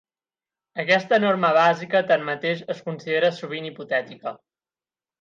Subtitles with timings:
[0.83, 4.39] Aquesta "norma bàsica", tanmateix, es considera sovint hipotètica.